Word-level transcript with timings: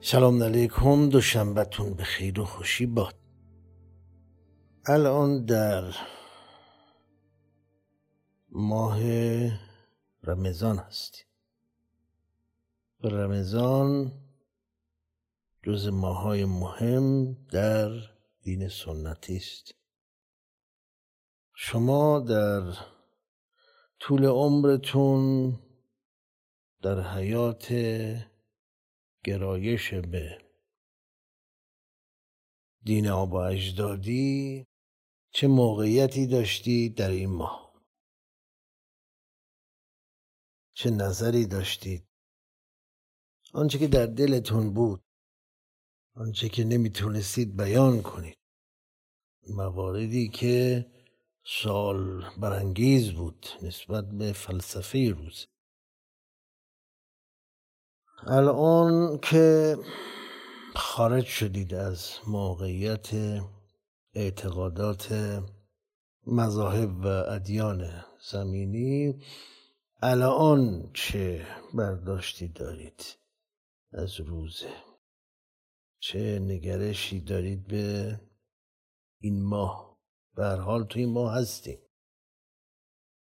سلام 0.00 0.42
علیکم 0.42 1.08
دوشنبهتون 1.08 1.94
به 1.94 2.04
خیر 2.04 2.40
و 2.40 2.44
خوشی 2.44 2.86
باد. 2.86 3.14
الان 4.86 5.44
در 5.44 5.94
ماه 8.48 9.00
رمضان 10.22 10.78
هستی 10.78 11.22
رمضان 13.02 14.12
جز 15.62 15.88
ماهای 15.88 16.44
مهم 16.44 17.32
در 17.50 17.90
دین 18.42 18.68
سنتی 18.68 19.36
است. 19.36 19.74
شما 21.54 22.20
در 22.20 22.72
طول 23.98 24.24
عمرتون 24.24 25.54
در 26.82 27.00
حیات 27.00 27.72
گرایش 29.26 29.94
به 29.94 30.38
دین 32.84 33.08
آبا 33.08 33.46
اجدادی 33.46 34.66
چه 35.30 35.46
موقعیتی 35.46 36.26
داشتید 36.26 36.94
در 36.94 37.10
این 37.10 37.30
ماه؟ 37.30 37.82
چه 40.74 40.90
نظری 40.90 41.46
داشتید 41.46 42.08
آنچه 43.52 43.78
که 43.78 43.86
در 43.86 44.06
دلتون 44.06 44.74
بود 44.74 45.04
آنچه 46.14 46.48
که 46.48 46.64
نمی‌تونستید 46.64 47.56
بیان 47.56 48.02
کنید. 48.02 48.38
مواردی 49.48 50.28
که 50.28 50.86
سال 51.44 52.24
برانگیز 52.40 53.12
بود 53.12 53.46
نسبت 53.62 54.04
به 54.08 54.32
فلسفه 54.32 55.14
روز. 55.18 55.46
الان 58.22 59.18
که 59.18 59.76
خارج 60.76 61.24
شدید 61.24 61.74
از 61.74 62.10
موقعیت 62.26 63.08
اعتقادات 64.14 65.14
مذاهب 66.26 67.04
و 67.04 67.06
ادیان 67.06 68.04
زمینی 68.30 69.22
الان 70.02 70.90
چه 70.94 71.46
برداشتی 71.74 72.48
دارید 72.48 73.16
از 73.92 74.20
روزه 74.20 74.74
چه 75.98 76.38
نگرشی 76.38 77.20
دارید 77.20 77.66
به 77.66 78.20
این 79.20 79.44
ماه؟ 79.44 79.98
به 80.34 80.46
حال 80.46 80.84
توی 80.84 81.02
این 81.02 81.12
ماه 81.12 81.34
هستیم. 81.34 81.78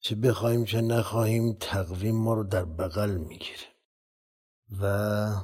چه 0.00 0.14
بخواهیم 0.14 0.64
چه 0.64 0.80
نخواهیم 0.80 1.52
تقویم 1.60 2.16
ما 2.16 2.34
رو 2.34 2.44
در 2.44 2.64
بغل 2.64 3.10
می‌گیره. 3.10 3.73
و 4.80 5.34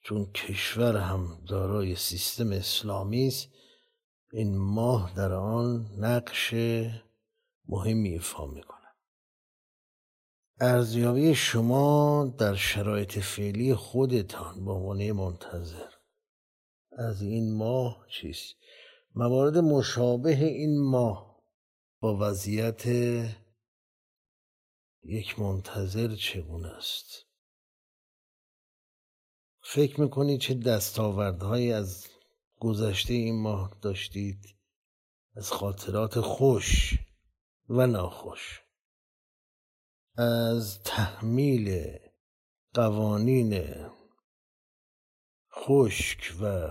چون 0.00 0.32
کشور 0.32 0.96
هم 0.96 1.44
دارای 1.48 1.94
سیستم 1.94 2.52
اسلامی 2.52 3.26
است 3.26 3.48
این 4.32 4.58
ماه 4.58 5.12
در 5.16 5.32
آن 5.32 5.86
نقش 5.98 6.54
مهمی 7.68 8.08
ایفا 8.08 8.46
می‌کنه 8.46 8.78
ارزیابی 10.60 11.34
شما 11.34 12.24
در 12.38 12.54
شرایط 12.54 13.18
فعلی 13.18 13.74
خودتان 13.74 14.64
به 14.64 14.72
عنوان 14.72 15.12
منتظر 15.12 15.90
از 16.98 17.22
این 17.22 17.56
ماه 17.56 18.06
چیست؟ 18.10 18.54
موارد 19.14 19.58
مشابه 19.58 20.44
این 20.44 20.82
ماه 20.82 21.42
با 22.00 22.16
وضعیت 22.20 22.82
یک 25.04 25.38
منتظر 25.38 26.16
چگونه 26.16 26.68
است؟ 26.68 27.26
فکر 29.62 30.00
می‌کنید 30.00 30.40
چه 30.40 30.54
دستاوردهایی 30.54 31.72
از 31.72 32.06
گذشته 32.60 33.14
این 33.14 33.42
ماه 33.42 33.78
داشتید؟ 33.82 34.56
از 35.36 35.52
خاطرات 35.52 36.20
خوش 36.20 36.94
و 37.68 37.86
ناخوش. 37.86 38.62
از 40.16 40.82
تحمیل 40.82 41.98
قوانین 42.74 43.64
خشک 45.52 46.34
و 46.40 46.68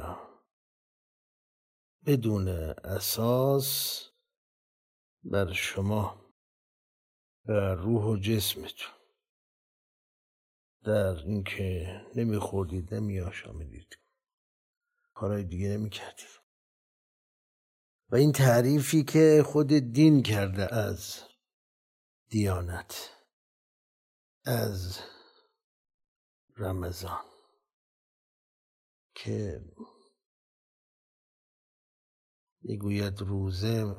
بدون 2.06 2.48
اساس 2.48 4.02
بر 5.24 5.54
شما 5.54 6.21
و 7.46 7.52
روح 7.52 8.04
و 8.04 8.18
جسمتون. 8.18 8.92
در 10.84 11.16
اینکه 11.16 12.02
نمیخوردید 12.16 12.94
نمیآشامیدید. 12.94 13.98
کارهای 15.14 15.44
دیگه 15.44 15.70
نمی‌کردید. 15.70 16.42
و 18.10 18.16
این 18.16 18.32
تعریفی 18.32 19.04
که 19.04 19.44
خود 19.46 19.68
دین 19.68 20.24
کرده 20.24 20.76
از 20.76 21.24
دیانت 22.30 23.10
از 24.46 25.00
رمضان 26.58 27.26
که 29.16 29.62
می‌گوید 32.62 33.22
روزه 33.22 33.96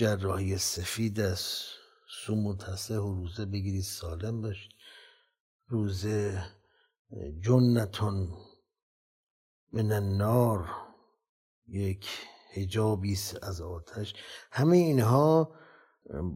جراحی 0.00 0.58
سفید 0.58 1.20
است 1.20 1.64
سو 2.08 2.34
متصح 2.34 2.94
و 2.94 3.14
روزه 3.14 3.46
بگیرید 3.46 3.82
سالم 3.82 4.42
باشید. 4.42 4.72
روزه 5.68 6.42
جنتون 7.40 8.28
من 9.72 9.92
النار 9.92 10.70
یک 11.68 12.08
هجابی 12.52 13.18
از 13.42 13.60
آتش. 13.60 14.14
همه 14.52 14.76
اینها 14.76 15.54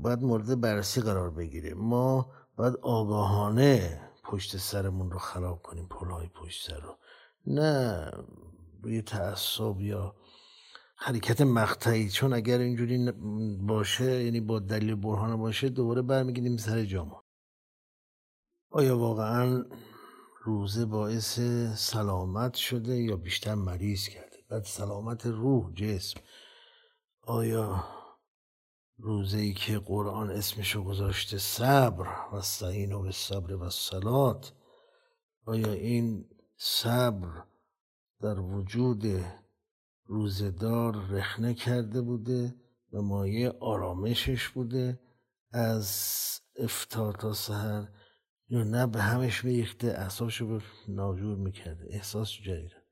باید 0.03 0.23
مورد 0.23 0.61
بررسی 0.61 1.01
قرار 1.01 1.31
بگیره. 1.31 1.75
ما 1.75 2.33
باید 2.57 2.75
آگاهانه 2.83 4.01
پشت 4.25 4.57
سرمون 4.57 5.11
رو 5.11 5.19
خراب 5.19 5.63
کنیم 5.63 5.87
پلهای 5.87 6.29
پشت 6.29 6.71
سر 6.71 6.81
رو. 6.81 6.99
نه 7.47 8.11
روی 8.83 9.03
تعصب 9.03 9.81
یا 9.81 10.17
حرکت 10.97 11.41
مقطعی. 11.41 12.11
چون 12.11 12.33
اگر 12.33 12.59
اینجوری 12.59 13.13
باشه 13.61 14.25
یعنی 14.25 14.41
با 14.41 14.59
دلیل 14.59 14.95
برهانه 14.95 15.37
باشه 15.37 15.69
دوباره 15.69 16.03
برمیگیدیم 16.03 16.57
سر 16.57 16.85
جامون. 16.85 17.21
آیا 18.71 18.99
واقعا 18.99 19.65
روزه 20.45 20.85
باعث 20.85 21.41
سلامت 21.77 22.55
شده 22.55 22.97
یا 22.97 23.17
بیشتر 23.17 23.55
مریض 23.55 24.09
کرده؟ 24.09 24.37
بعد 24.49 24.65
سلامت 24.65 25.27
روح 25.27 25.73
جسم. 25.73 26.21
آیا 27.23 27.85
روزه 28.99 29.39
ای 29.39 29.53
که 29.53 29.79
قرآن 29.79 30.31
اسمشو 30.31 30.85
گذاشته 30.85 31.39
صبر 31.39 32.07
و 32.33 32.41
سعین 32.41 32.93
و 32.93 33.13
صبر 33.13 33.55
و 33.55 33.71
سلات 33.71 34.53
آیا 35.47 35.73
این 35.73 36.29
صبر 36.57 37.45
در 38.21 38.41
وجود 38.41 39.05
روزدار 40.07 40.97
رخنه 40.97 41.55
کرده 41.55 42.01
بوده 42.01 42.55
و 42.93 43.03
مایه 43.03 43.53
آرامشش 43.61 44.49
بوده. 44.49 45.01
از 45.51 45.91
افتار 46.57 47.13
تا 47.13 47.33
سهر 47.33 47.89
یا 48.49 48.65
نه 48.65 48.87
به 48.87 49.03
همش 49.03 49.43
بیخته 49.43 49.87
احساسشو 49.99 50.47
به 50.47 50.63
ناجور 50.89 51.37
می‌کرده. 51.37 51.87
احساس 51.91 52.33
جدیده. 52.33 52.85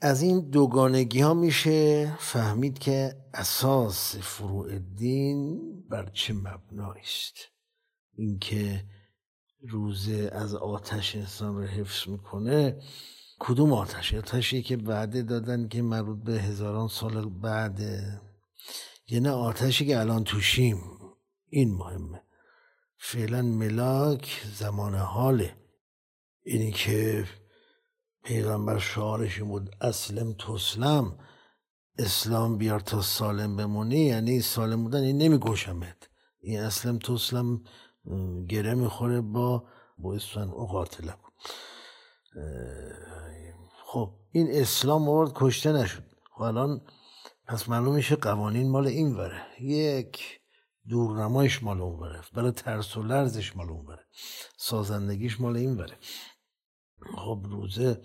از 0.00 0.22
این 0.22 0.50
دوگانگی 0.50 1.20
ها 1.20 1.34
میشه 1.34 2.12
فهمید 2.18 2.78
که 2.78 3.16
اساس 3.34 4.16
فروع 4.16 4.78
دین 4.78 5.60
بر 5.88 6.10
چه 6.12 6.34
مبنایی 6.34 7.02
است. 7.02 7.34
اینکه 8.14 8.84
روزه 9.68 10.30
از 10.32 10.54
آتش 10.54 11.16
انسان 11.16 11.56
رو 11.56 11.64
حفظ 11.64 12.08
می‌کنه 12.08 12.82
کدوم 13.44 13.72
آتش؟ 13.72 14.14
آتشی 14.14 14.62
که 14.62 14.76
بعده 14.76 15.22
دادن 15.22 15.68
که 15.68 15.82
مربوط 15.82 16.18
به 16.24 16.32
هزاران 16.32 16.88
سال 16.88 17.28
بعده 17.28 18.20
یعنی 19.08 19.28
آتشی 19.28 19.86
که 19.86 20.00
الان 20.00 20.24
توشیم. 20.24 20.78
این 21.48 21.74
مهمه. 21.74 22.22
فعلا 22.98 23.42
ملاک 23.42 24.42
زمان 24.54 24.94
حاله. 24.94 25.56
اینی 26.44 26.72
که 26.72 27.24
پیغمبر 28.24 28.78
شعارش 28.78 29.40
بود 29.40 29.76
اسلم 29.80 30.32
تسلم 30.32 31.18
اسلام 31.98 32.58
بیار 32.58 32.80
تا 32.80 33.02
سالم 33.02 33.56
بمونی 33.56 34.00
یعنی 34.00 34.40
سالم 34.40 34.84
بودن 34.84 35.02
این 35.02 35.18
نمیگوشمت 35.18 36.08
این 36.40 36.60
اسلم 36.60 36.98
تسلم 36.98 37.64
گره 38.48 38.74
می‌خوره 38.74 39.20
با 39.20 39.64
بایستن 39.98 40.48
او 40.48 40.66
قاتله 40.66 41.14
خب 43.84 44.14
این 44.32 44.48
اسلام 44.50 45.02
مورد 45.02 45.32
کشته 45.34 45.72
نشد. 45.72 46.02
خب 46.34 46.42
الان 46.42 46.80
پس 47.46 47.68
معلوم 47.68 47.94
میشه 47.94 48.16
قوانین 48.16 48.70
مال 48.70 48.86
این 48.86 49.14
وره. 49.16 49.42
یک 49.60 50.40
دورنمایش 50.88 51.62
مال 51.62 51.80
اون 51.80 52.00
بره 52.00 52.20
برای 52.34 52.52
ترس 52.52 52.96
و 52.96 53.02
لرزش 53.02 53.56
مال 53.56 53.68
اون 53.70 53.86
بره 53.86 54.06
سازندگیش 54.56 55.40
مال 55.40 55.56
این 55.56 55.76
بره 55.76 55.98
خب 57.16 57.46
روزه 57.50 58.02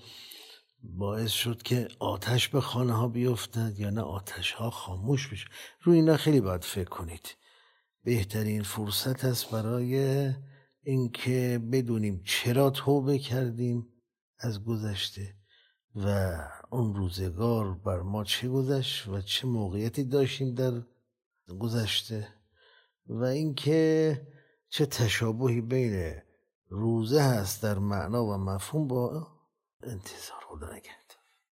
باعث 0.84 1.32
شد 1.32 1.64
که 1.64 1.88
آتش 2.00 2.48
به 2.48 2.62
خانه 2.62 2.94
ها 2.94 3.08
بیفتد 3.08 3.80
یا 3.80 3.90
نه 3.90 4.02
آتش 4.02 4.52
ها 4.52 4.70
خاموش 4.70 5.28
بشه. 5.28 5.48
روی 5.82 5.96
اینا 5.96 6.18
خیلی 6.18 6.42
باید 6.42 6.64
فکر 6.64 6.90
کنید. 6.90 7.36
بهترین 8.04 8.64
فرصت 8.64 9.26
است 9.26 9.52
برای 9.52 10.30
اینکه 10.84 11.62
بدونیم 11.72 12.24
چرا 12.26 12.70
توبه 12.70 13.20
کردیم. 13.20 13.88
از 14.40 14.66
گذشته 14.66 15.34
و 15.96 16.38
اون 16.70 16.96
روزگار 16.96 17.74
بر 17.74 18.02
ما 18.02 18.24
چه 18.24 18.50
گذشت 18.50 19.08
و 19.08 19.22
چه 19.22 19.48
موقعیتی 19.48 20.04
داشتیم 20.04 20.54
در 20.54 20.82
گذشته 21.60 22.28
و 23.08 23.24
اینکه 23.24 24.22
چه 24.70 24.86
تشابهی 24.86 25.62
بین 25.62 26.22
روزه 26.70 27.22
هست 27.22 27.64
در 27.64 27.80
معنا 27.80 28.26
و 28.26 28.38
مفهوم 28.38 28.88
با 28.88 29.28
انتظار 29.84 30.40
خدا 30.48 30.68